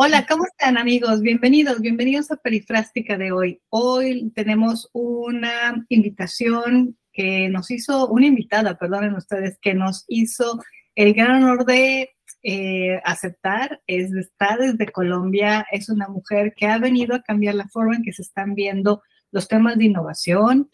Hola, 0.00 0.26
¿cómo 0.28 0.44
están 0.44 0.78
amigos? 0.78 1.22
Bienvenidos, 1.22 1.80
bienvenidos 1.80 2.30
a 2.30 2.36
Perifrástica 2.36 3.18
de 3.18 3.32
hoy. 3.32 3.60
Hoy 3.68 4.30
tenemos 4.32 4.88
una 4.92 5.84
invitación 5.88 6.96
que 7.12 7.48
nos 7.48 7.68
hizo, 7.72 8.06
una 8.06 8.26
invitada, 8.26 8.78
perdonen 8.78 9.16
ustedes, 9.16 9.58
que 9.60 9.74
nos 9.74 10.04
hizo 10.06 10.62
el 10.94 11.14
gran 11.14 11.42
honor 11.42 11.64
de 11.64 12.10
eh, 12.44 13.00
aceptar. 13.02 13.82
Es, 13.88 14.12
está 14.12 14.56
desde 14.56 14.86
Colombia, 14.86 15.66
es 15.72 15.88
una 15.88 16.06
mujer 16.06 16.54
que 16.56 16.66
ha 16.66 16.78
venido 16.78 17.16
a 17.16 17.22
cambiar 17.22 17.56
la 17.56 17.66
forma 17.66 17.96
en 17.96 18.04
que 18.04 18.12
se 18.12 18.22
están 18.22 18.54
viendo 18.54 19.02
los 19.32 19.48
temas 19.48 19.78
de 19.78 19.86
innovación, 19.86 20.70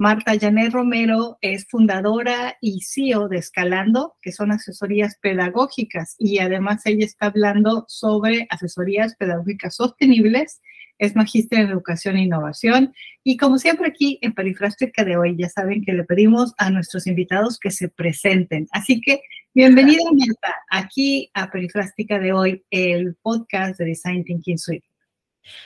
Marta 0.00 0.38
Janet 0.38 0.72
Romero 0.72 1.38
es 1.40 1.66
fundadora 1.66 2.56
y 2.60 2.82
CEO 2.82 3.26
de 3.26 3.38
Escalando, 3.38 4.14
que 4.22 4.30
son 4.30 4.52
asesorías 4.52 5.18
pedagógicas, 5.20 6.14
y 6.20 6.38
además 6.38 6.86
ella 6.86 7.04
está 7.04 7.26
hablando 7.26 7.84
sobre 7.88 8.46
asesorías 8.48 9.16
pedagógicas 9.16 9.74
sostenibles, 9.74 10.60
es 10.98 11.16
magíster 11.16 11.58
en 11.58 11.70
educación 11.70 12.16
e 12.16 12.22
innovación, 12.22 12.94
y 13.24 13.36
como 13.38 13.58
siempre 13.58 13.88
aquí 13.88 14.20
en 14.22 14.34
Perifrástica 14.34 15.04
de 15.04 15.16
hoy, 15.16 15.34
ya 15.36 15.48
saben 15.48 15.82
que 15.82 15.92
le 15.92 16.04
pedimos 16.04 16.54
a 16.58 16.70
nuestros 16.70 17.08
invitados 17.08 17.58
que 17.58 17.72
se 17.72 17.88
presenten. 17.88 18.68
Así 18.70 19.00
que 19.00 19.20
bienvenida 19.52 20.04
Marta 20.12 20.54
aquí 20.70 21.28
a 21.34 21.50
Perifrástica 21.50 22.20
de 22.20 22.32
hoy, 22.32 22.64
el 22.70 23.16
podcast 23.16 23.80
de 23.80 23.86
Design 23.86 24.22
Thinking 24.22 24.58
Suite. 24.58 24.87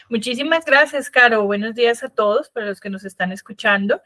Muchísimas 0.09 0.65
gracias, 0.65 1.11
Caro. 1.11 1.45
Buenos 1.45 1.75
días 1.75 2.03
a 2.03 2.09
todos, 2.09 2.49
para 2.51 2.67
los 2.67 2.81
que 2.81 2.91
nos 2.91 3.05
están 3.05 3.33
escuchando. 3.33 4.01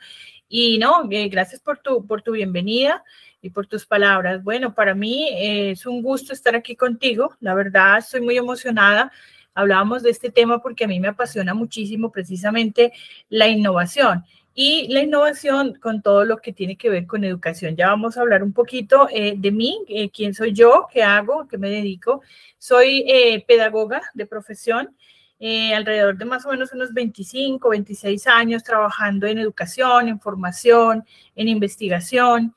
Y 0.48 0.78
no, 0.78 1.08
eh, 1.10 1.28
gracias 1.28 1.60
por 1.60 1.78
tu, 1.78 2.06
por 2.06 2.22
tu 2.22 2.32
bienvenida 2.32 3.02
y 3.42 3.50
por 3.50 3.66
tus 3.66 3.86
palabras. 3.86 4.42
Bueno, 4.44 4.74
para 4.74 4.94
mí 4.94 5.28
eh, 5.30 5.72
es 5.72 5.86
un 5.86 6.02
gusto 6.02 6.32
estar 6.32 6.54
aquí 6.54 6.76
contigo. 6.76 7.36
La 7.40 7.54
verdad, 7.54 7.98
estoy 7.98 8.20
muy 8.20 8.36
emocionada. 8.36 9.10
Hablábamos 9.54 10.02
de 10.02 10.10
este 10.10 10.30
tema 10.30 10.62
porque 10.62 10.84
a 10.84 10.88
mí 10.88 11.01
me 11.01 11.09
apasiona 11.09 11.54
muchísimo 11.54 12.12
precisamente 12.12 12.92
la 13.29 13.48
innovación 13.48 14.24
y 14.54 14.86
la 14.88 15.02
innovación 15.02 15.74
con 15.74 16.01
todo 16.01 16.24
lo 16.24 16.38
que 16.38 16.52
tiene 16.52 16.76
que 16.76 16.90
ver 16.90 17.06
con 17.06 17.24
educación. 17.24 17.74
Ya 17.74 17.88
vamos 17.88 18.16
a 18.16 18.20
hablar 18.20 18.42
un 18.42 18.52
poquito 18.52 19.08
eh, 19.10 19.34
de 19.36 19.51
mí, 19.51 19.79
quién 20.14 20.34
soy 20.34 20.52
yo, 20.52 20.86
qué 20.92 21.02
hago, 21.02 21.48
qué 21.48 21.58
me 21.58 21.70
dedico. 21.70 22.23
Soy 22.58 23.04
pedagoga 23.46 24.02
de 24.14 24.26
profesión. 24.26 24.96
Eh, 25.38 25.74
alrededor 25.74 26.16
de 26.16 26.24
más 26.24 26.46
o 26.46 26.51
menos 26.51 26.73
unos 26.73 26.95
25, 26.95 27.68
26 27.68 28.26
años 28.26 28.62
trabajando 28.65 29.26
en 29.26 29.38
educación, 29.38 30.09
en 30.09 30.18
formación, 30.18 31.04
en 31.34 31.48
investigación, 31.48 32.54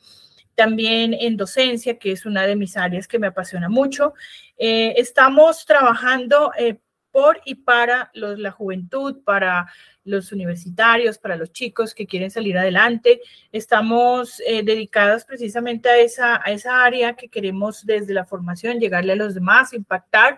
también 0.56 1.14
en 1.14 1.36
docencia, 1.36 2.00
que 2.00 2.14
es 2.14 2.26
una 2.26 2.46
de 2.46 2.56
mis 2.56 2.78
áreas 2.78 3.06
que 3.06 3.20
me 3.20 3.28
apasiona 3.28 3.68
mucho. 3.68 4.14
Eh, 4.58 4.94
estamos 4.96 5.66
trabajando 5.66 6.54
eh, 6.58 6.80
por 7.12 7.42
y 7.44 7.56
para 7.56 8.12
la 8.14 8.52
juventud, 8.52 9.24
para 9.26 9.68
los 10.06 10.32
universitarios, 10.32 11.18
para 11.18 11.36
los 11.36 11.52
chicos 11.52 11.94
que 11.94 12.08
quieren 12.08 12.32
salir 12.32 12.58
adelante. 12.58 13.20
Estamos 13.52 14.38
dedicados 14.38 15.26
precisamente 15.26 15.90
a 15.90 15.98
esa, 15.98 16.42
a 16.44 16.52
esa 16.52 16.84
área 16.84 17.16
que 17.16 17.28
queremos 17.28 17.86
desde 17.86 18.14
la 18.14 18.26
formación 18.26 18.80
llegarle 18.80 19.14
a 19.14 19.18
los 19.18 19.34
demás, 19.34 19.74
impactar 19.74 20.38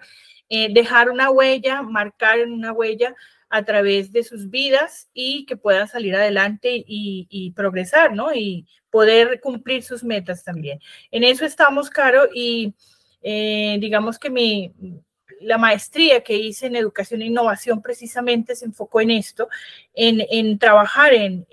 eh, 0.53 0.67
dejar 0.69 1.09
una 1.09 1.29
huella, 1.29 1.81
marcar 1.81 2.45
una 2.45 2.73
huella 2.73 3.15
a 3.49 3.63
través 3.63 4.11
de 4.11 4.21
sus 4.21 4.49
vidas 4.49 5.07
y 5.13 5.45
que 5.45 5.55
puedan 5.55 5.87
salir 5.87 6.13
adelante 6.13 6.83
y, 6.85 7.53
progresar, 7.55 8.13
¿no? 8.13 8.33
Y 8.33 8.67
poder 8.89 9.39
cumplir 9.39 9.81
sus 9.81 10.03
metas 10.03 10.43
también. 10.43 10.81
En 11.09 11.23
eso 11.23 11.45
estamos, 11.45 11.89
Caro, 11.89 12.27
y 12.35 12.73
eh, 13.21 13.77
digamos 13.79 14.19
que 14.19 14.29
mi, 14.29 14.73
la 15.39 15.57
maestría 15.57 16.21
que 16.21 16.35
hice 16.35 16.67
en 16.67 16.75
educación 16.75 17.21
e 17.21 17.27
innovación 17.27 17.81
precisamente 17.81 18.53
se 18.53 18.65
enfocó 18.65 18.99
en 18.99 19.11
esto, 19.11 19.47
en, 19.93 20.59
trabajar 20.59 21.13
en, 21.13 21.45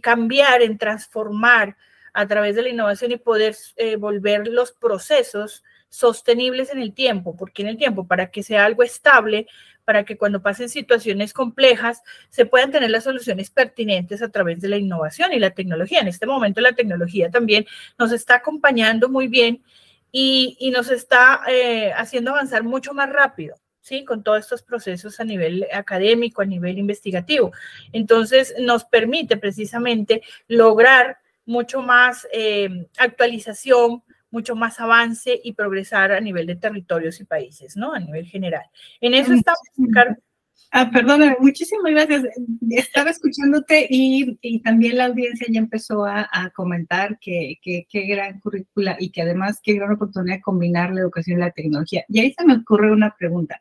cambiar, 0.00 0.62
en 0.62 0.78
transformar 0.78 1.76
a 2.12 2.26
través 2.26 2.56
de 2.56 2.62
la 2.62 2.70
innovación 2.70 3.12
y 3.12 3.18
poder 3.18 3.54
eh, 3.76 3.94
volver 3.94 4.48
los 4.48 4.72
procesos 4.72 5.62
sostenibles 5.94 6.70
en 6.70 6.80
el 6.80 6.92
tiempo, 6.92 7.36
porque 7.36 7.62
en 7.62 7.68
el 7.68 7.76
tiempo, 7.76 8.06
para 8.06 8.30
que 8.30 8.42
sea 8.42 8.64
algo 8.64 8.82
estable, 8.82 9.46
para 9.84 10.04
que 10.04 10.16
cuando 10.16 10.42
pasen 10.42 10.68
situaciones 10.68 11.32
complejas 11.32 12.02
se 12.30 12.46
puedan 12.46 12.70
tener 12.70 12.90
las 12.90 13.04
soluciones 13.04 13.50
pertinentes 13.50 14.22
a 14.22 14.30
través 14.30 14.60
de 14.60 14.68
la 14.68 14.76
innovación 14.76 15.32
y 15.32 15.38
la 15.38 15.50
tecnología. 15.50 16.00
En 16.00 16.08
este 16.08 16.26
momento 16.26 16.60
la 16.60 16.72
tecnología 16.72 17.30
también 17.30 17.66
nos 17.98 18.12
está 18.12 18.36
acompañando 18.36 19.08
muy 19.08 19.28
bien 19.28 19.62
y, 20.10 20.70
nos 20.72 20.90
está 20.90 21.42
eh, 21.48 21.92
haciendo 21.96 22.30
avanzar 22.30 22.62
mucho 22.62 22.94
más 22.94 23.10
rápido. 23.10 23.56
¿sí? 23.80 24.04
Con 24.04 24.22
todos 24.22 24.40
estos 24.40 24.62
procesos 24.62 25.20
a 25.20 25.24
nivel 25.24 25.66
académico, 25.72 26.40
a 26.40 26.46
nivel 26.46 26.78
investigativo. 26.78 27.52
Entonces, 27.92 28.54
nos 28.58 28.84
permite 28.84 29.36
precisamente 29.36 30.22
lograr 30.48 31.18
mucho 31.44 31.82
más 31.82 32.26
eh, 32.32 32.86
actualización, 32.96 34.02
mucho 34.34 34.54
más 34.54 34.80
avance 34.80 35.40
y 35.42 35.54
progresar 35.54 36.12
a 36.12 36.20
nivel 36.20 36.46
de 36.46 36.56
territorios 36.56 37.20
y 37.20 37.24
países, 37.24 37.76
¿no? 37.76 37.94
A 37.94 38.00
nivel 38.00 38.26
general. 38.26 38.64
En 39.00 39.14
eso 39.14 39.32
estamos, 39.32 39.60
Ah, 40.76 40.90
perdóname, 40.90 41.36
muchísimas 41.38 41.92
gracias. 41.92 42.24
Estaba 42.70 43.10
escuchándote 43.10 43.86
y, 43.88 44.36
y 44.42 44.60
también 44.60 44.96
la 44.98 45.06
audiencia 45.06 45.46
ya 45.48 45.60
empezó 45.60 46.04
a, 46.04 46.28
a 46.32 46.50
comentar 46.50 47.16
que, 47.20 47.60
que, 47.62 47.86
qué 47.88 48.06
gran 48.06 48.40
currícula 48.40 48.96
y 48.98 49.10
que 49.10 49.22
además 49.22 49.60
qué 49.62 49.74
gran 49.74 49.92
oportunidad 49.92 50.36
de 50.36 50.42
combinar 50.42 50.92
la 50.92 51.02
educación 51.02 51.38
y 51.38 51.42
la 51.42 51.52
tecnología. 51.52 52.04
Y 52.08 52.18
ahí 52.18 52.34
se 52.36 52.44
me 52.44 52.54
ocurre 52.56 52.90
una 52.90 53.14
pregunta. 53.16 53.60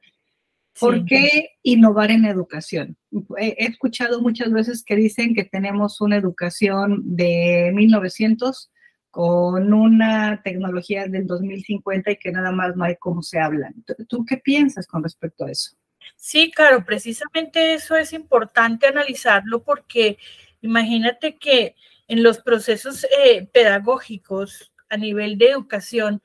¿Por 0.79 1.05
qué 1.05 1.49
innovar 1.61 2.09
en 2.09 2.25
educación? 2.25 2.97
He, 3.37 3.57
he 3.59 3.65
escuchado 3.67 4.19
muchas 4.19 4.51
veces 4.51 4.83
que 4.83 4.95
dicen 4.95 5.35
que 5.35 5.43
tenemos 5.43 6.01
una 6.01 6.17
educación 6.17 7.03
de 7.05 7.71
1900 7.75 8.71
con 9.13 9.71
una 9.71 10.41
tecnología 10.41 11.05
del 11.05 11.27
2050 11.27 12.09
y 12.09 12.17
que 12.17 12.31
nada 12.31 12.51
más 12.51 12.75
no 12.75 12.83
hay 12.83 12.95
cómo 12.95 13.21
se 13.21 13.39
hablan. 13.39 13.75
¿Tú 14.07 14.25
qué 14.25 14.37
piensas 14.37 14.87
con 14.87 15.03
respecto 15.03 15.45
a 15.45 15.51
eso? 15.51 15.77
Sí, 16.15 16.49
claro, 16.49 16.83
precisamente 16.83 17.75
eso 17.75 17.95
es 17.95 18.11
importante 18.11 18.87
analizarlo 18.87 19.61
porque 19.61 20.17
imagínate 20.61 21.35
que 21.35 21.75
en 22.07 22.23
los 22.23 22.39
procesos 22.39 23.05
eh, 23.23 23.47
pedagógicos 23.53 24.73
a 24.89 24.97
nivel 24.97 25.37
de 25.37 25.51
educación, 25.51 26.23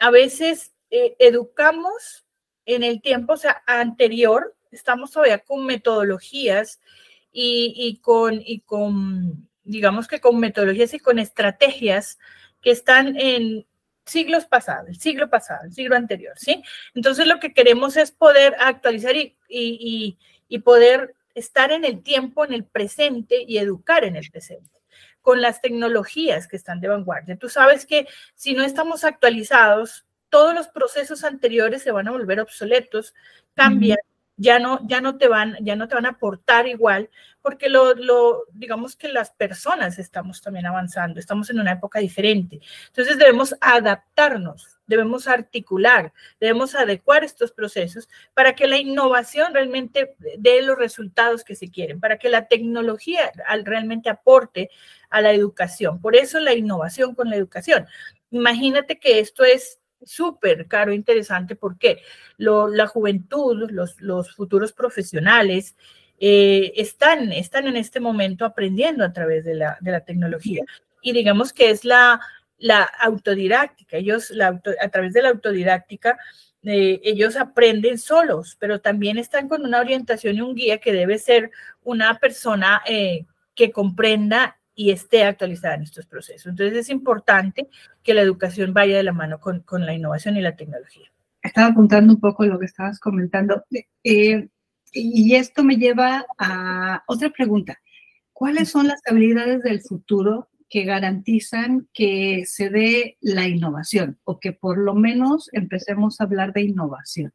a 0.00 0.10
veces 0.10 0.72
eh, 0.88 1.14
educamos 1.18 2.24
en 2.64 2.82
el 2.82 3.02
tiempo 3.02 3.36
sea, 3.36 3.62
anterior, 3.66 4.56
estamos 4.70 5.10
todavía 5.10 5.40
con 5.40 5.66
metodologías 5.66 6.80
y, 7.30 7.74
y 7.76 7.98
con, 7.98 8.40
y 8.42 8.60
con 8.60 9.50
digamos 9.64 10.08
que 10.08 10.20
con 10.20 10.38
metodologías 10.38 10.94
y 10.94 10.98
con 10.98 11.18
estrategias 11.18 12.18
que 12.60 12.70
están 12.70 13.16
en 13.18 13.66
siglos 14.04 14.46
pasados, 14.46 14.88
el 14.88 15.00
siglo 15.00 15.30
pasado, 15.30 15.64
el 15.64 15.72
siglo 15.72 15.96
anterior, 15.96 16.34
¿sí? 16.36 16.62
Entonces 16.94 17.26
lo 17.26 17.38
que 17.38 17.52
queremos 17.52 17.96
es 17.96 18.10
poder 18.10 18.56
actualizar 18.58 19.16
y, 19.16 19.36
y, 19.48 20.18
y, 20.48 20.58
poder 20.58 21.14
estar 21.34 21.70
en 21.70 21.84
el 21.84 22.02
tiempo, 22.02 22.44
en 22.44 22.52
el 22.52 22.64
presente 22.64 23.44
y 23.46 23.58
educar 23.58 24.04
en 24.04 24.16
el 24.16 24.30
presente 24.30 24.82
con 25.22 25.40
las 25.40 25.60
tecnologías 25.60 26.48
que 26.48 26.56
están 26.56 26.80
de 26.80 26.88
vanguardia. 26.88 27.36
Tú 27.36 27.48
sabes 27.48 27.86
que 27.86 28.08
si 28.34 28.54
no 28.54 28.64
estamos 28.64 29.04
actualizados, 29.04 30.04
todos 30.28 30.54
los 30.54 30.68
procesos 30.68 31.24
anteriores 31.24 31.82
se 31.82 31.92
van 31.92 32.08
a 32.08 32.10
volver 32.10 32.40
obsoletos, 32.40 33.14
cambian, 33.54 33.98
ya 34.36 34.58
no, 34.58 34.80
ya 34.86 35.00
no 35.00 35.18
te 35.18 35.28
van, 35.28 35.56
ya 35.60 35.76
no 35.76 35.88
te 35.88 35.94
van 35.94 36.06
a 36.06 36.10
aportar 36.10 36.66
igual, 36.66 37.10
porque 37.42 37.68
lo, 37.68 37.94
lo, 37.94 38.44
digamos 38.52 38.96
que 38.96 39.08
las 39.08 39.30
personas 39.30 39.98
estamos 39.98 40.40
también 40.40 40.66
avanzando, 40.66 41.20
estamos 41.20 41.50
en 41.50 41.60
una 41.60 41.72
época 41.72 41.98
diferente. 41.98 42.60
Entonces 42.88 43.18
debemos 43.18 43.54
adaptarnos, 43.60 44.78
debemos 44.86 45.26
articular, 45.28 46.12
debemos 46.40 46.74
adecuar 46.74 47.24
estos 47.24 47.52
procesos 47.52 48.08
para 48.32 48.54
que 48.54 48.66
la 48.66 48.78
innovación 48.78 49.52
realmente 49.52 50.14
dé 50.38 50.62
los 50.62 50.78
resultados 50.78 51.44
que 51.44 51.56
se 51.56 51.68
quieren, 51.68 52.00
para 52.00 52.18
que 52.18 52.28
la 52.28 52.46
tecnología 52.46 53.32
realmente 53.64 54.08
aporte 54.08 54.70
a 55.10 55.20
la 55.20 55.32
educación. 55.32 56.00
Por 56.00 56.16
eso 56.16 56.40
la 56.40 56.54
innovación 56.54 57.14
con 57.14 57.28
la 57.28 57.36
educación. 57.36 57.86
Imagínate 58.30 58.98
que 58.98 59.18
esto 59.18 59.44
es 59.44 59.78
súper 60.04 60.66
caro, 60.66 60.92
interesante, 60.92 61.56
porque 61.56 62.02
la 62.36 62.86
juventud, 62.86 63.70
los, 63.70 64.00
los 64.00 64.34
futuros 64.34 64.72
profesionales, 64.72 65.76
eh, 66.18 66.72
están, 66.76 67.32
están 67.32 67.66
en 67.66 67.76
este 67.76 67.98
momento 67.98 68.44
aprendiendo 68.44 69.04
a 69.04 69.12
través 69.12 69.44
de 69.44 69.54
la, 69.54 69.76
de 69.80 69.90
la 69.90 70.04
tecnología. 70.04 70.64
Y 71.00 71.12
digamos 71.12 71.52
que 71.52 71.70
es 71.70 71.84
la, 71.84 72.20
la 72.58 72.82
autodidáctica. 72.84 73.96
Ellos, 73.96 74.30
la 74.30 74.60
a 74.80 74.88
través 74.88 75.12
de 75.12 75.22
la 75.22 75.30
autodidáctica, 75.30 76.18
eh, 76.62 77.00
ellos 77.02 77.36
aprenden 77.36 77.98
solos, 77.98 78.56
pero 78.60 78.80
también 78.80 79.18
están 79.18 79.48
con 79.48 79.64
una 79.64 79.80
orientación 79.80 80.36
y 80.36 80.42
un 80.42 80.54
guía 80.54 80.78
que 80.78 80.92
debe 80.92 81.18
ser 81.18 81.50
una 81.82 82.18
persona 82.20 82.82
eh, 82.86 83.26
que 83.56 83.72
comprenda 83.72 84.58
y 84.82 84.90
esté 84.90 85.22
actualizada 85.22 85.76
en 85.76 85.82
estos 85.82 86.06
procesos. 86.06 86.48
Entonces 86.48 86.76
es 86.76 86.90
importante 86.90 87.68
que 88.02 88.14
la 88.14 88.20
educación 88.20 88.74
vaya 88.74 88.96
de 88.96 89.04
la 89.04 89.12
mano 89.12 89.38
con, 89.38 89.60
con 89.60 89.86
la 89.86 89.94
innovación 89.94 90.36
y 90.36 90.40
la 90.40 90.56
tecnología. 90.56 91.08
estaba 91.40 91.68
apuntando 91.68 92.12
un 92.12 92.18
poco 92.18 92.44
lo 92.44 92.58
que 92.58 92.66
estabas 92.66 92.98
comentando. 92.98 93.62
Eh, 94.02 94.48
y 94.92 95.36
esto 95.36 95.62
me 95.62 95.76
lleva 95.76 96.26
a 96.36 97.04
otra 97.06 97.30
pregunta. 97.30 97.78
¿Cuáles 98.32 98.70
son 98.70 98.88
las 98.88 99.00
habilidades 99.06 99.62
del 99.62 99.82
futuro 99.82 100.48
que 100.68 100.82
garantizan 100.82 101.88
que 101.92 102.42
se 102.44 102.68
dé 102.68 103.18
la 103.20 103.46
innovación 103.46 104.18
o 104.24 104.40
que 104.40 104.52
por 104.52 104.78
lo 104.78 104.94
menos 104.94 105.48
empecemos 105.52 106.20
a 106.20 106.24
hablar 106.24 106.52
de 106.52 106.62
innovación? 106.62 107.32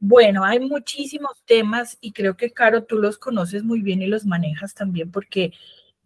Bueno, 0.00 0.44
hay 0.44 0.60
muchísimos 0.60 1.42
temas 1.46 1.96
y 2.02 2.12
creo 2.12 2.36
que, 2.36 2.50
Caro, 2.50 2.84
tú 2.84 2.96
los 2.96 3.16
conoces 3.16 3.64
muy 3.64 3.80
bien 3.80 4.02
y 4.02 4.06
los 4.06 4.26
manejas 4.26 4.74
también 4.74 5.10
porque 5.10 5.54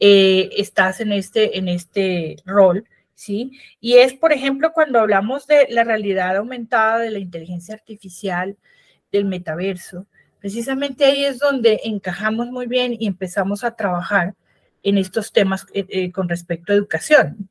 eh, 0.04 0.50
estás 0.56 0.99
en 1.00 1.12
este, 1.12 1.56
en 1.58 1.69
este 1.69 2.34
rol, 2.44 2.88
¿sí? 3.14 3.52
Y 3.81 3.99
es, 3.99 4.14
por 4.14 4.32
ejemplo, 4.32 4.72
cuando 4.72 4.99
hablamos 4.99 5.46
de 5.46 5.69
la 5.70 5.84
realidad 5.84 6.37
aumentada, 6.37 6.99
de 6.99 7.12
la 7.12 7.20
inteligencia 7.20 7.76
artificial, 7.76 8.56
del 9.12 9.26
metaverso, 9.26 10.06
precisamente 10.40 11.04
ahí 11.04 11.25
es 11.25 11.38
donde 11.38 11.82
encajamos 11.84 12.49
muy 12.49 12.66
bien 12.66 12.96
y 12.99 13.06
empezamos 13.06 13.62
a 13.62 13.76
trabajar 13.76 14.34
en 14.82 14.99
estos 14.99 15.31
temas 15.31 15.66
eh, 15.72 15.87
eh, 15.88 16.10
con 16.10 16.28
respecto 16.28 16.72
a 16.72 16.76
educación 16.76 17.48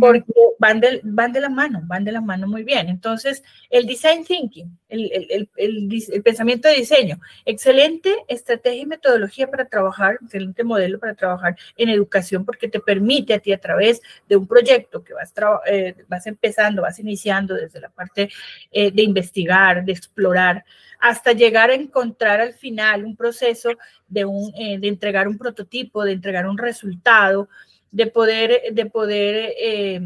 porque 0.00 0.32
van 0.58 0.80
de, 0.80 1.00
van 1.04 1.32
de 1.32 1.40
la 1.40 1.48
mano, 1.48 1.82
van 1.84 2.04
de 2.04 2.12
la 2.12 2.20
mano 2.20 2.46
muy 2.46 2.62
bien. 2.62 2.88
Entonces, 2.88 3.42
el 3.70 3.86
design 3.86 4.24
thinking, 4.24 4.78
el, 4.88 5.10
el, 5.12 5.48
el, 5.56 6.22
pensamiento 6.22 6.68
de 6.68 6.76
diseño, 6.76 7.20
excelente 7.44 8.24
estrategia 8.28 8.82
y 8.82 8.86
metodología 8.86 9.50
para 9.50 9.66
trabajar, 9.66 10.18
excelente 10.22 10.64
modelo 10.64 10.98
para 10.98 11.14
trabajar 11.14 11.56
en 11.76 11.88
educación, 11.88 12.44
porque 12.44 12.68
te 12.68 12.80
permite 12.80 13.34
a 13.34 13.38
ti 13.38 13.52
a 13.52 13.58
través 13.58 14.00
de 14.28 14.36
un 14.36 14.46
proyecto 14.46 15.04
que 15.04 15.12
vas, 15.12 15.32
eh, 15.66 15.94
vas 16.08 16.26
empezando, 16.26 16.82
vas 16.82 16.98
iniciando 16.98 17.54
desde 17.54 17.80
la 17.80 17.90
parte 17.90 18.30
eh, 18.70 18.90
de 18.90 19.02
investigar, 19.02 19.84
de 19.84 19.92
explorar, 19.92 20.64
hasta 20.98 21.32
llegar 21.32 21.70
a 21.70 21.74
encontrar 21.74 22.40
al 22.40 22.54
final 22.54 23.04
un 23.04 23.16
proceso 23.16 23.70
de, 24.08 24.24
un, 24.24 24.52
eh, 24.56 24.78
de 24.78 24.88
entregar 24.88 25.28
un 25.28 25.36
prototipo, 25.36 26.02
de 26.04 26.12
entregar 26.12 26.46
un 26.46 26.56
resultado, 26.56 27.48
de 27.94 28.08
poder, 28.08 28.60
de 28.72 28.86
poder 28.86 29.54
eh, 29.56 30.00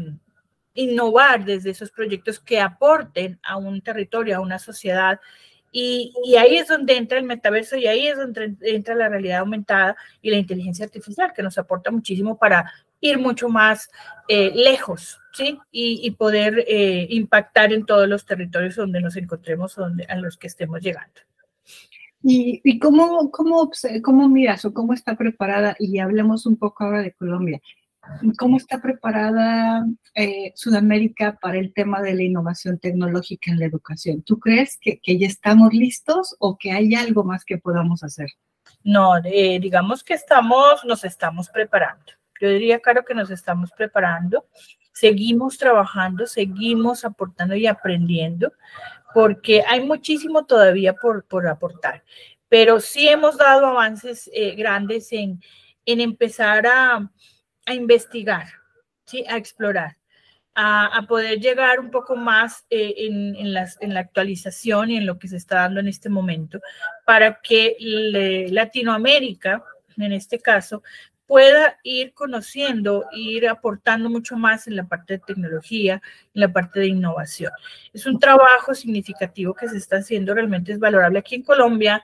innovar 0.75 1.43
desde 1.43 1.71
esos 1.71 1.89
proyectos 1.89 2.39
que 2.39 2.59
aporten 2.59 3.39
a 3.41 3.57
un 3.57 3.81
territorio, 3.81 4.37
a 4.37 4.41
una 4.41 4.59
sociedad. 4.59 5.19
Y, 5.71 6.13
ahí 6.37 6.57
es 6.57 6.67
donde 6.67 6.97
entra 6.97 7.17
el 7.17 7.25
metaverso 7.25 7.77
y 7.77 7.87
ahí 7.87 8.05
es 8.07 8.17
donde 8.17 8.55
entra 8.61 8.93
la 8.93 9.09
realidad 9.09 9.39
aumentada 9.39 9.95
y 10.21 10.29
la 10.29 10.37
inteligencia 10.37 10.85
artificial, 10.85 11.33
que 11.35 11.41
nos 11.41 11.57
aporta 11.57 11.89
muchísimo 11.89 12.37
para 12.37 12.71
ir 13.01 13.17
mucho 13.17 13.49
más 13.49 13.89
eh, 14.27 14.51
lejos, 14.53 15.19
¿sí? 15.33 15.57
Y, 15.71 16.11
poder 16.11 16.65
eh, 16.67 17.07
impactar 17.09 17.73
en 17.73 17.87
todos 17.87 18.07
los 18.07 18.23
territorios 18.23 18.75
donde 18.75 19.01
nos 19.01 19.15
encontremos, 19.15 19.75
donde, 19.75 20.03
a 20.03 20.15
los 20.15 20.37
que 20.37 20.45
estemos 20.45 20.79
llegando. 20.81 21.21
¿Y, 22.21 22.61
y 22.63 22.77
cómo, 22.77 23.31
cómo, 23.31 23.71
cómo 24.03 24.29
miras 24.29 24.65
o 24.65 24.73
cómo 24.73 24.93
está 24.93 25.15
preparada? 25.15 25.75
Y 25.79 25.97
hablemos 25.99 26.45
un 26.45 26.57
poco 26.57 26.83
ahora 26.83 27.01
de 27.01 27.13
Colombia. 27.13 27.61
¿Cómo 28.37 28.57
está 28.57 28.81
preparada 28.81 29.85
eh, 30.15 30.51
Sudamérica 30.55 31.37
para 31.41 31.57
el 31.57 31.73
tema 31.73 32.01
de 32.01 32.15
la 32.15 32.23
innovación 32.23 32.79
tecnológica 32.79 33.51
en 33.51 33.59
la 33.59 33.65
educación? 33.65 34.23
¿Tú 34.23 34.39
crees 34.39 34.77
que, 34.81 34.99
ya 35.05 35.27
estamos 35.27 35.73
listos 35.73 36.35
o 36.39 36.57
que 36.57 36.71
hay 36.71 36.95
algo 36.95 37.23
más 37.23 37.45
que 37.45 37.57
podamos 37.57 38.03
hacer? 38.03 38.29
No, 38.83 39.17
eh, 39.23 39.59
digamos 39.59 40.03
que 40.03 40.13
estamos, 40.13 40.83
nos 40.85 41.03
estamos 41.03 41.49
preparando. 41.49 42.05
Yo 42.41 42.49
diría, 42.49 42.79
claro, 42.79 43.03
que 43.03 43.13
nos 43.13 43.29
estamos 43.29 43.71
preparando. 43.71 44.45
Seguimos 44.93 45.57
trabajando, 45.57 46.25
seguimos 46.25 47.03
aportando 47.03 47.55
y 47.55 47.67
aprendiendo, 47.67 48.53
porque 49.13 49.63
hay 49.67 49.85
muchísimo 49.85 50.45
todavía 50.45 50.93
por, 50.93 51.25
por 51.25 51.47
aportar. 51.47 52.03
Pero 52.47 52.79
sí 52.79 53.07
hemos 53.07 53.37
dado 53.37 53.67
avances 53.67 54.29
eh, 54.33 54.55
grandes 54.55 55.11
en, 55.11 55.41
en 55.85 56.01
empezar 56.01 56.65
a, 56.65 57.11
a 57.69 57.73
investigar, 57.75 58.47
¿sí? 59.05 59.23
a 59.29 59.37
explorar, 59.37 59.95
a, 60.55 61.05
poder 61.07 61.39
llegar 61.39 61.79
un 61.79 61.91
poco 61.91 62.15
más 62.15 62.65
eh, 62.71 62.95
en, 62.97 63.53
las, 63.53 63.77
en, 63.79 63.93
la 63.93 63.99
actualización 63.99 64.89
y 64.89 64.97
en 64.97 65.05
lo 65.05 65.19
que 65.19 65.27
se 65.27 65.37
está 65.37 65.57
dando 65.57 65.79
en 65.79 65.87
este 65.87 66.09
momento, 66.09 66.59
para 67.05 67.39
que 67.41 67.77
Latinoamérica, 68.49 69.63
en 69.97 70.13
este 70.13 70.39
caso, 70.39 70.81
pueda 71.27 71.77
ir 71.83 72.13
conociendo, 72.13 73.05
ir 73.11 73.47
aportando 73.47 74.09
mucho 74.09 74.35
más 74.35 74.65
en 74.65 74.75
la 74.75 74.87
parte 74.87 75.13
de 75.13 75.19
tecnología, 75.19 76.01
en 76.33 76.41
la 76.41 76.51
parte 76.51 76.79
de 76.79 76.87
innovación. 76.87 77.51
Es 77.93 78.07
un 78.07 78.17
trabajo 78.17 78.73
significativo 78.73 79.53
que 79.53 79.69
se 79.69 79.77
está 79.77 79.97
haciendo, 79.97 80.33
realmente 80.33 80.71
es 80.71 80.79
valorable 80.79 81.19
aquí 81.19 81.35
en 81.35 81.43
Colombia 81.43 82.03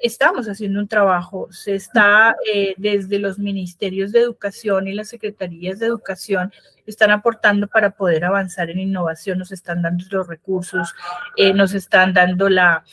estamos 0.00 0.48
haciendo 0.48 0.80
un 0.80 0.88
trabajo, 0.88 1.48
se 1.50 1.74
está 1.74 2.36
eh, 2.52 2.74
desde 2.76 3.18
los 3.18 3.38
ministerios 3.38 4.12
de 4.12 4.20
educación 4.20 4.88
y 4.88 4.92
las 4.92 5.08
secretarías 5.08 5.78
de 5.78 5.86
educación 5.86 6.52
están 6.86 7.10
aportando 7.10 7.68
para 7.68 7.90
poder 7.90 8.24
avanzar 8.24 8.70
en 8.70 8.80
innovación, 8.80 9.38
nos 9.38 9.52
están 9.52 9.82
dando 9.82 10.04
los 10.10 10.26
recursos, 10.26 10.94
eh, 11.36 11.52
nos 11.54 11.72
están 11.74 12.12
dando 12.12 12.48
la, 12.48 12.84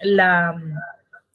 la, 0.00 0.60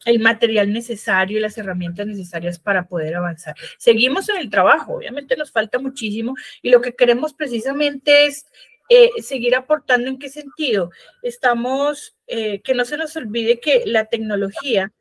el 0.06 0.20
material 0.20 0.72
necesario 0.72 1.38
y 1.38 1.42
las 1.42 1.58
herramientas 1.58 2.06
necesarias 2.06 2.60
para 2.60 2.88
poder 2.88 3.16
avanzar. 3.16 3.56
Seguimos 3.78 4.30
en 4.30 4.38
el 4.38 4.50
trabajo, 4.50 4.96
obviamente 4.98 5.36
nos 5.36 5.52
falta 5.52 5.80
muchísimo 5.80 6.36
y 6.62 6.70
lo 6.70 6.82
que 6.82 6.94
queremos 6.94 7.34
precisamente 7.34 8.28
es 8.28 8.46
eh, 8.90 9.10
seguir 9.22 9.56
aportando 9.56 10.10
en 10.10 10.20
qué 10.20 10.30
sentido. 10.30 10.92
Estamos, 11.24 12.16
que 12.28 12.74
no 12.76 12.86
se 12.86 12.98
nos 12.98 13.16
olvide 13.16 13.60
que 13.60 13.84
la 13.86 14.06
tecnología 14.06 14.92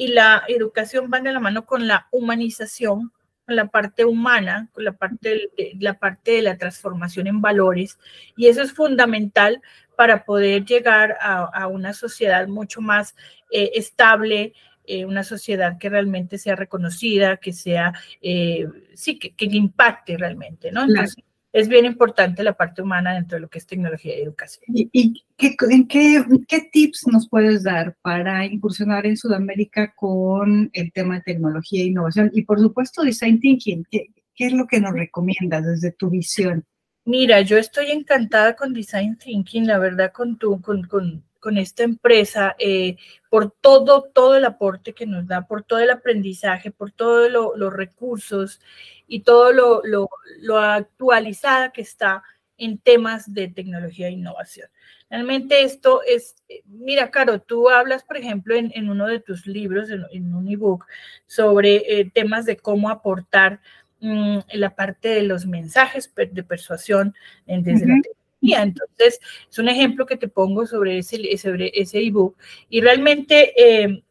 y 0.00 0.06
la 0.06 0.44
educación 0.48 1.10
van 1.10 1.24
de 1.24 1.32
la 1.32 1.40
mano 1.40 1.66
con 1.66 1.86
la 1.86 2.08
humanización, 2.10 3.12
con 3.44 3.54
la 3.54 3.66
parte 3.66 4.06
humana, 4.06 4.70
con 4.72 4.82
la 4.82 4.92
parte 4.92 5.50
de, 5.58 5.76
la 5.78 5.98
parte 5.98 6.30
de 6.30 6.40
la 6.40 6.56
transformación 6.56 7.26
en 7.26 7.42
valores. 7.42 7.98
Y 8.34 8.46
eso 8.46 8.62
es 8.62 8.72
fundamental 8.72 9.60
para 9.98 10.24
poder 10.24 10.64
llegar 10.64 11.18
a, 11.20 11.66
una 11.66 11.92
sociedad 11.92 12.48
mucho 12.48 12.80
más 12.80 13.14
eh, 13.52 13.72
estable, 13.74 14.54
eh, 14.86 15.04
una 15.04 15.22
sociedad 15.22 15.76
que 15.76 15.90
realmente 15.90 16.38
sea 16.38 16.56
reconocida, 16.56 17.36
que 17.36 17.52
sea, 17.52 17.92
eh, 18.22 18.66
sí, 18.94 19.18
que, 19.18 19.34
que, 19.34 19.44
impacte 19.44 20.16
realmente, 20.16 20.72
¿no? 20.72 20.84
Entonces, 20.84 21.22
es 21.52 21.68
bien 21.68 21.84
importante 21.84 22.42
la 22.42 22.54
parte 22.54 22.82
humana 22.82 23.14
dentro 23.14 23.36
de 23.36 23.42
lo 23.42 23.48
que 23.48 23.58
es 23.58 23.66
tecnología 23.66 24.16
y 24.16 24.22
educación. 24.22 24.64
¿Y, 24.68 25.24
qué, 25.36 25.56
en 25.68 25.88
qué, 25.88 26.24
qué, 26.46 26.68
tips 26.72 27.06
nos 27.08 27.28
puedes 27.28 27.64
dar 27.64 27.96
para 28.02 28.46
incursionar 28.46 29.06
en 29.06 29.16
Sudamérica 29.16 29.92
con 29.94 30.70
el 30.72 30.92
tema 30.92 31.16
de 31.16 31.22
tecnología 31.22 31.82
e 31.82 31.86
innovación? 31.86 32.30
Y 32.32 32.42
por 32.42 32.60
supuesto, 32.60 33.02
design 33.02 33.40
thinking. 33.40 33.84
¿Qué, 33.90 34.10
qué 34.34 34.46
es 34.46 34.52
lo 34.52 34.66
que 34.66 34.80
nos 34.80 34.92
recomiendas 34.92 35.64
desde 35.64 35.92
tu 35.92 36.10
visión? 36.10 36.64
Mira, 37.04 37.40
yo 37.40 37.56
estoy 37.58 37.90
encantada 37.90 38.54
con 38.54 38.72
design 38.72 39.16
thinking, 39.16 39.66
la 39.66 39.78
verdad, 39.78 40.12
con 40.12 40.38
tu, 40.38 40.60
con, 40.60 40.82
con 40.84 41.24
con 41.40 41.58
esta 41.58 41.82
empresa 41.82 42.54
eh, 42.58 42.96
por 43.28 43.50
todo, 43.50 44.02
todo 44.02 44.36
el 44.36 44.44
aporte 44.44 44.92
que 44.92 45.06
nos 45.06 45.26
da, 45.26 45.46
por 45.46 45.64
todo 45.64 45.80
el 45.80 45.90
aprendizaje, 45.90 46.70
por 46.70 46.92
todos 46.92 47.30
los 47.30 47.72
recursos 47.72 48.60
y 49.08 49.20
todo 49.20 49.52
lo, 49.52 49.82
lo, 49.82 50.58
actualizada 50.58 51.72
que 51.72 51.80
está 51.80 52.22
en 52.58 52.78
temas 52.78 53.32
de 53.32 53.48
tecnología 53.48 54.08
e 54.08 54.12
innovación. 54.12 54.68
Realmente 55.08 55.62
esto 55.62 56.02
es, 56.06 56.36
mira, 56.66 57.10
Caro, 57.10 57.40
tú 57.40 57.68
hablas, 57.70 58.04
por 58.04 58.16
ejemplo, 58.18 58.54
en, 58.54 58.88
uno 58.88 59.06
de 59.06 59.18
tus 59.18 59.46
libros, 59.46 59.88
en, 59.90 60.34
un 60.34 60.48
ebook, 60.48 60.86
sobre 61.26 61.76
eh, 62.00 62.10
temas 62.14 62.44
de 62.44 62.58
cómo 62.58 62.90
aportar 62.90 63.60
mm, 64.00 64.38
la 64.52 64.76
parte 64.76 65.08
de 65.08 65.22
los 65.22 65.46
mensajes 65.46 66.12
de 66.14 66.44
persuasión 66.44 67.14
desde 67.46 67.86
la 67.86 68.00
entonces, 68.42 69.20
es 69.50 69.58
un 69.58 69.68
ejemplo 69.68 70.06
que 70.06 70.16
te 70.16 70.28
pongo 70.28 70.66
sobre 70.66 70.98
ese, 70.98 71.36
sobre 71.38 71.70
ese 71.74 71.98
ebook. 72.00 72.36
Y 72.68 72.80
realmente, 72.80 73.52
eh, 73.56 74.02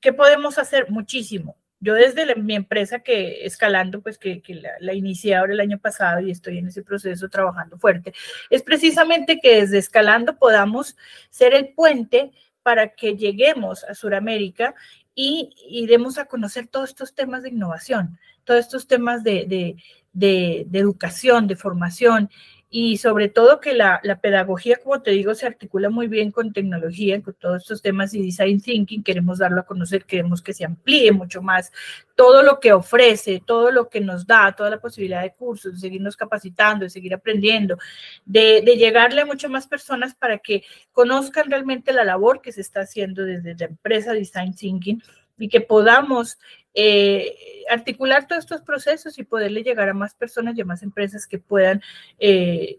¿qué 0.00 0.12
podemos 0.12 0.58
hacer? 0.58 0.90
Muchísimo. 0.90 1.56
Yo 1.80 1.92
desde 1.92 2.34
mi 2.36 2.54
empresa 2.54 3.00
que 3.00 3.44
escalando, 3.44 4.00
pues 4.00 4.16
que, 4.16 4.42
la, 4.48 4.70
la, 4.80 4.94
inicié 4.94 5.34
ahora 5.34 5.52
el 5.52 5.60
año 5.60 5.78
pasado 5.78 6.20
y 6.20 6.30
estoy 6.30 6.56
en 6.56 6.68
ese 6.68 6.82
proceso 6.82 7.28
trabajando 7.28 7.76
fuerte, 7.76 8.14
es 8.48 8.62
precisamente 8.62 9.38
que 9.38 9.60
desde 9.60 9.76
escalando 9.78 10.38
podamos 10.38 10.96
ser 11.28 11.52
el 11.52 11.74
puente 11.74 12.32
para 12.62 12.94
que 12.94 13.16
lleguemos 13.16 13.84
a 13.84 13.94
Sudamérica 13.94 14.74
y, 15.14 15.50
y, 15.68 15.86
demos 15.86 16.16
a 16.16 16.24
conocer 16.24 16.68
todos 16.68 16.88
estos 16.88 17.14
temas 17.14 17.42
de 17.42 17.50
innovación, 17.50 18.18
todos 18.44 18.60
estos 18.60 18.86
temas 18.86 19.22
de, 19.22 19.76
de, 20.14 20.64
de 20.66 20.78
educación, 20.78 21.46
de 21.46 21.56
formación 21.56 22.30
y 22.76 22.96
sobre 22.96 23.28
todo 23.28 23.60
que 23.60 23.72
la, 23.72 24.00
la, 24.02 24.18
pedagogía, 24.18 24.78
como 24.82 25.00
te 25.00 25.12
digo, 25.12 25.32
se 25.36 25.46
articula 25.46 25.90
muy 25.90 26.08
bien 26.08 26.32
con 26.32 26.52
tecnología, 26.52 27.22
con 27.22 27.32
todos 27.34 27.62
estos 27.62 27.82
temas 27.82 28.12
y 28.14 28.20
design 28.20 28.60
thinking, 28.60 29.04
queremos 29.04 29.38
darlo 29.38 29.60
a 29.60 29.64
conocer, 29.64 30.04
queremos 30.04 30.42
que 30.42 30.52
se 30.52 30.64
amplíe 30.64 31.12
mucho 31.12 31.40
más 31.40 31.70
todo 32.16 32.42
lo 32.42 32.58
que 32.58 32.72
ofrece, 32.72 33.40
todo 33.46 33.70
lo 33.70 33.88
que 33.88 34.00
nos 34.00 34.26
da, 34.26 34.56
toda 34.56 34.70
la 34.70 34.80
posibilidad 34.80 35.22
de 35.22 35.34
cursos, 35.34 35.74
de 35.74 35.78
seguirnos 35.78 36.16
capacitando, 36.16 36.82
de 36.82 36.90
seguir 36.90 37.14
aprendiendo, 37.14 37.78
de, 38.24 38.60
de 38.66 38.76
llegarle 38.76 39.20
a 39.20 39.26
muchas 39.26 39.52
más 39.52 39.68
personas 39.68 40.16
para 40.16 40.38
que 40.38 40.64
conozcan 40.90 41.48
realmente 41.48 41.92
la 41.92 42.02
labor 42.02 42.40
que 42.42 42.50
se 42.50 42.60
está 42.60 42.80
haciendo 42.80 43.22
desde 43.22 43.54
la 43.54 43.66
empresa 43.66 44.12
Design 44.14 44.52
Thinking 44.52 45.00
y 45.38 45.48
que 45.48 45.60
podamos 45.60 46.38
eh, 46.74 47.34
articular 47.70 48.26
todos 48.26 48.44
estos 48.44 48.62
procesos 48.62 49.18
y 49.18 49.24
poderle 49.24 49.62
llegar 49.62 49.88
a 49.88 49.94
más 49.94 50.14
personas 50.14 50.56
y 50.56 50.60
a 50.60 50.64
más 50.64 50.82
empresas 50.82 51.26
que 51.26 51.38
puedan 51.38 51.82
eh, 52.18 52.78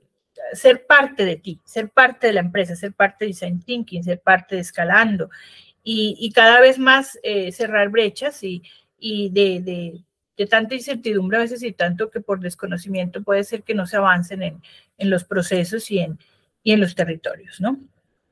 ser 0.53 0.85
parte 0.85 1.25
de 1.25 1.37
ti, 1.37 1.59
ser 1.65 1.89
parte 1.89 2.27
de 2.27 2.33
la 2.33 2.41
empresa, 2.41 2.75
ser 2.75 2.93
parte 2.93 3.25
de 3.25 3.29
Design 3.29 3.61
Thinking, 3.61 4.03
ser 4.03 4.19
parte 4.19 4.55
de 4.55 4.61
Escalando 4.61 5.29
y, 5.87 6.31
cada 6.33 6.59
vez 6.61 6.79
más 6.79 7.19
eh, 7.21 7.51
cerrar 7.51 7.89
brechas 7.89 8.41
y, 8.43 8.63
y 8.97 9.29
de, 9.29 10.03
de, 10.35 10.47
tanta 10.47 10.73
incertidumbre 10.75 11.37
a 11.37 11.41
veces 11.41 11.61
y 11.61 11.71
tanto 11.71 12.09
que 12.09 12.21
por 12.21 12.39
desconocimiento 12.39 13.23
puede 13.23 13.43
ser 13.43 13.63
que 13.63 13.75
no 13.75 13.85
se 13.85 13.97
avancen 13.97 14.41
en, 14.41 14.61
en 14.97 15.09
los 15.09 15.23
procesos 15.23 15.89
y 15.91 15.99
en, 15.99 16.19
y 16.63 16.71
en 16.71 16.81
los 16.81 16.95
territorios, 16.95 17.61
¿no? 17.61 17.79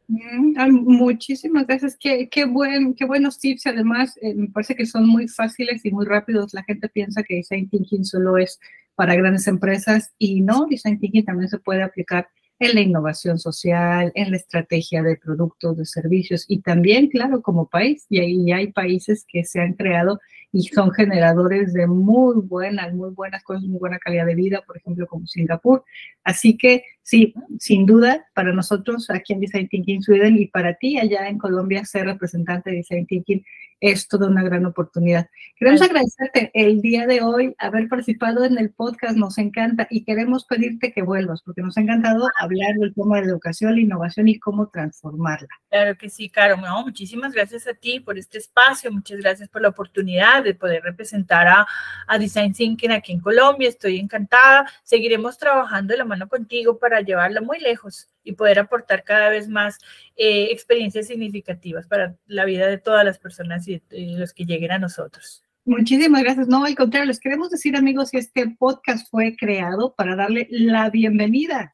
Muchísimas 0.08 1.68
gracias. 1.68 1.98
Qué, 2.00 2.30
qué, 2.30 2.46
buen, 2.46 2.94
qué 2.94 3.06
buenos 3.06 3.40
tips. 3.40 3.68
Además, 3.68 4.18
eh, 4.22 4.34
me 4.34 4.48
parece 4.48 4.76
que 4.76 4.86
son 4.86 5.08
muy 5.08 5.28
fáciles 5.28 5.86
y 5.86 5.92
muy 5.92 6.06
rápidos. 6.06 6.54
La 6.54 6.64
gente 6.64 6.90
piensa 6.90 7.24
que 7.24 7.36
Design 7.36 7.70
Thinking 7.70 8.06
solo 8.06 8.38
es 8.38 8.60
para 8.96 9.16
grandes 9.16 9.48
empresas 9.48 10.14
y 10.18 10.42
no, 10.42 10.68
Design 10.70 11.00
Thinking 11.00 11.26
también 11.26 11.50
se 11.50 11.58
puede 11.60 11.84
aplicar 11.84 12.28
en 12.60 12.76
la 12.76 12.82
innovación 12.82 13.40
social, 13.40 14.12
en 14.16 14.32
la 14.32 14.38
estrategia 14.38 15.02
de 15.04 15.18
productos, 15.18 15.78
de 15.78 15.86
servicios 15.86 16.46
y 16.48 16.62
también, 16.62 17.10
claro, 17.10 17.42
como 17.42 17.68
país. 17.68 18.06
Y 18.10 18.20
ahí 18.20 18.52
hay 18.52 18.72
países 18.72 19.26
que 19.28 19.44
se 19.44 19.60
han 19.60 19.74
creado 19.74 20.20
y 20.52 20.64
son 20.64 20.92
generadores 20.92 21.74
de 21.74 21.88
muy 21.88 22.36
buenas, 22.42 22.94
muy 22.94 23.10
buenas 23.10 23.44
cosas, 23.44 23.64
muy 23.64 23.80
buena 23.80 24.00
calidad 24.00 24.26
de 24.26 24.36
vida, 24.36 24.64
por 24.66 24.78
ejemplo, 24.78 25.08
como 25.08 25.26
Singapur. 25.28 25.84
Así 26.24 26.56
que 26.56 26.84
sí, 27.04 27.34
sin 27.60 27.86
duda, 27.86 28.26
para 28.34 28.54
nosotros 28.54 29.10
aquí 29.10 29.34
en 29.34 29.42
Design 29.42 29.68
Thinking 29.68 30.02
Sweden 30.02 30.38
y 30.38 30.48
para 30.48 30.74
ti 30.76 30.98
allá 30.98 31.28
en 31.28 31.38
Colombia, 31.38 31.86
ser 31.86 32.06
representante 32.06 32.72
de 32.72 32.78
Design 32.78 33.06
Thinking 33.06 33.44
es 33.84 34.08
toda 34.08 34.28
una 34.28 34.44
gran 34.44 34.66
oportunidad. 34.66 35.28
Queremos 35.58 35.82
agradecerte 35.82 36.52
el 36.54 36.82
día 36.82 37.06
de 37.06 37.22
hoy 37.22 37.54
haber 37.58 37.90
participado 37.90 38.46
en 38.46 38.58
el 38.58 38.70
podcast, 38.70 39.18
nos 39.18 39.38
encanta 39.38 39.88
y 39.90 40.06
queremos 40.06 40.46
pedirte 40.46 40.94
que 40.94 41.02
vuelvas 41.02 41.42
porque 41.42 41.62
nos 41.62 41.78
ha 41.78 41.82
encantado 41.82 42.30
hablar 42.40 42.76
del 42.76 42.94
tema 42.94 43.18
de 43.18 43.24
la 43.24 43.32
educación, 43.34 43.76
la 43.76 43.82
innovación 43.82 44.30
y 44.30 44.40
cómo 44.40 44.70
transformarla. 44.70 45.50
Claro 45.70 45.98
que 45.98 46.10
sí, 46.10 46.30
Caro. 46.30 46.56
muchísimas 46.86 47.34
gracias 47.34 47.68
a 47.68 47.74
ti 47.74 48.00
por 48.00 48.18
este 48.18 48.38
espacio, 48.38 48.90
muchas 48.90 49.20
gracias 49.20 49.50
por 49.50 49.62
la 49.62 49.68
oportunidad 49.68 50.46
de 50.46 50.56
poder 50.56 50.82
representar 50.82 51.50
a, 51.50 51.68
a 52.08 52.18
Design 52.18 52.54
Thinking 52.54 52.92
aquí 52.92 53.12
en 53.12 53.20
Colombia. 53.20 53.68
Estoy 53.68 54.00
encantada. 54.00 54.66
Seguiremos 54.84 55.38
trabajando 55.38 55.92
de 55.92 55.98
la 55.98 56.06
mano 56.06 56.30
contigo 56.30 56.80
para 56.80 56.93
llevarla 57.02 57.42
muy 57.42 57.60
lejos 57.60 58.10
y 58.24 58.34
poder 58.34 58.60
aportar 58.60 59.04
cada 59.04 59.30
vez 59.30 59.48
más 59.48 59.78
eh, 60.16 60.50
experiencias 60.52 61.08
significativas 61.08 61.88
para 61.88 62.16
la 62.26 62.46
vida 62.46 62.68
de 62.68 62.78
todas 62.78 63.04
las 63.06 63.20
personas 63.20 63.68
y, 63.68 63.82
los 63.90 64.34
que 64.34 64.46
lleguen 64.46 64.72
a 64.72 64.80
nosotros. 64.80 65.44
Muchísimas 65.66 66.24
gracias. 66.24 66.48
No, 66.48 66.66
al 66.66 66.76
contrario, 66.76 67.08
les 67.08 67.20
queremos 67.20 67.50
decir, 67.50 67.76
amigos, 67.76 68.12
que 68.12 68.18
este 68.18 68.50
podcast 68.58 69.10
fue 69.10 69.36
creado 69.36 69.94
para 69.96 70.16
darle 70.16 70.48
la 70.50 70.90
bienvenida 70.90 71.74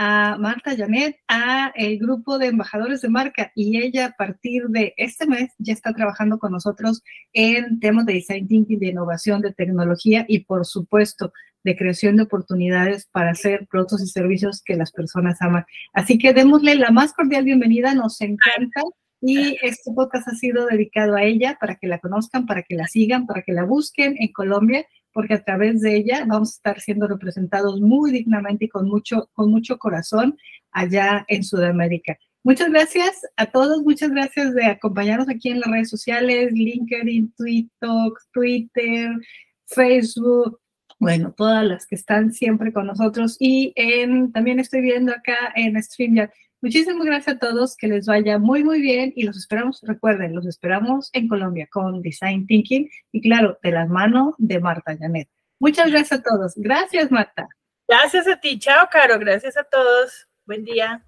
a 0.00 0.36
Marta 0.38 0.76
Janet, 0.76 1.16
a 1.26 1.72
el 1.74 1.98
grupo 1.98 2.38
de 2.38 2.46
embajadores 2.46 3.00
de 3.00 3.08
marca 3.08 3.50
y 3.56 3.82
ella 3.82 4.06
a 4.06 4.12
partir 4.12 4.68
de 4.68 4.94
este 4.96 5.26
mes 5.26 5.50
ya 5.58 5.72
está 5.72 5.92
trabajando 5.92 6.38
con 6.38 6.52
nosotros 6.52 7.02
en 7.32 7.80
temas 7.80 8.06
de 8.06 8.12
design 8.12 8.46
thinking, 8.46 8.78
de 8.78 8.86
innovación, 8.86 9.42
de 9.42 9.52
tecnología 9.52 10.24
y 10.28 10.44
por 10.44 10.64
supuesto 10.66 11.32
de 11.64 11.76
creación 11.76 12.16
de 12.16 12.24
oportunidades 12.24 13.08
para 13.12 13.30
hacer 13.30 13.66
productos 13.70 14.02
y 14.02 14.06
servicios 14.06 14.62
que 14.64 14.76
las 14.76 14.92
personas 14.92 15.40
aman. 15.42 15.64
Así 15.92 16.18
que 16.18 16.32
démosle 16.32 16.74
la 16.76 16.90
más 16.90 17.12
cordial 17.12 17.44
bienvenida, 17.44 17.94
nos 17.94 18.20
encanta. 18.20 18.82
Y 19.20 19.56
este 19.62 19.92
podcast 19.92 20.28
ha 20.28 20.34
sido 20.36 20.66
dedicado 20.66 21.16
a 21.16 21.24
ella 21.24 21.58
para 21.60 21.74
que 21.74 21.88
la 21.88 21.98
conozcan, 21.98 22.46
para 22.46 22.62
que 22.62 22.76
la 22.76 22.86
sigan, 22.86 23.26
para 23.26 23.42
que 23.42 23.52
la 23.52 23.64
busquen 23.64 24.14
en 24.18 24.32
Colombia 24.32 24.86
porque 25.18 25.34
a 25.34 25.42
través 25.42 25.80
de 25.80 25.96
ella 25.96 26.24
vamos 26.26 26.50
a 26.50 26.54
estar 26.54 26.80
siendo 26.80 27.08
representados 27.08 27.80
muy 27.80 28.12
dignamente 28.12 28.66
y 28.66 28.68
con 28.68 28.88
mucho, 28.88 29.28
con 29.32 29.50
mucho 29.50 29.76
corazón 29.76 30.38
allá 30.70 31.24
en 31.26 31.42
Sudamérica. 31.42 32.16
Muchas 32.44 32.70
gracias 32.70 33.26
a 33.36 33.46
todos, 33.46 33.82
muchas 33.82 34.10
gracias 34.10 34.54
de 34.54 34.66
acompañarnos 34.66 35.28
aquí 35.28 35.50
en 35.50 35.58
las 35.58 35.70
redes 35.70 35.90
sociales, 35.90 36.52
LinkedIn, 36.52 37.32
Twitter, 37.36 37.90
Twitter, 38.32 39.10
Facebook, 39.66 40.60
bueno, 40.98 41.32
todas 41.36 41.64
las 41.64 41.86
que 41.86 41.94
están 41.94 42.32
siempre 42.32 42.72
con 42.72 42.86
nosotros 42.86 43.36
y 43.38 43.72
en, 43.76 44.32
también 44.32 44.60
estoy 44.60 44.80
viendo 44.80 45.12
acá 45.12 45.52
en 45.54 45.80
StreamYard. 45.82 46.30
Muchísimas 46.60 47.06
gracias 47.06 47.36
a 47.36 47.38
todos, 47.38 47.76
que 47.76 47.86
les 47.86 48.06
vaya 48.06 48.38
muy, 48.38 48.64
muy 48.64 48.80
bien 48.80 49.12
y 49.14 49.22
los 49.22 49.36
esperamos, 49.36 49.80
recuerden, 49.82 50.34
los 50.34 50.44
esperamos 50.44 51.10
en 51.12 51.28
Colombia 51.28 51.68
con 51.70 52.02
Design 52.02 52.46
Thinking 52.46 52.88
y 53.12 53.20
claro, 53.20 53.58
de 53.62 53.70
las 53.70 53.88
manos 53.88 54.34
de 54.38 54.58
Marta 54.58 54.96
Janet. 54.98 55.28
Muchas 55.60 55.90
gracias 55.90 56.20
a 56.20 56.22
todos. 56.22 56.54
Gracias, 56.56 57.10
Marta. 57.10 57.48
Gracias 57.86 58.28
a 58.28 58.38
ti. 58.38 58.58
Chao, 58.58 58.88
Caro. 58.90 59.18
Gracias 59.18 59.56
a 59.56 59.64
todos. 59.64 60.28
Buen 60.46 60.64
día. 60.64 61.04